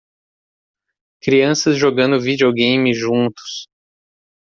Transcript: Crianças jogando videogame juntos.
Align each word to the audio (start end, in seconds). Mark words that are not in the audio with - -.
Crianças 1.21 1.77
jogando 1.77 2.19
videogame 2.19 2.91
juntos. 2.91 3.67